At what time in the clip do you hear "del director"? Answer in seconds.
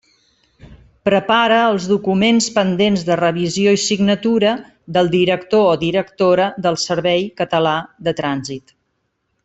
4.97-5.69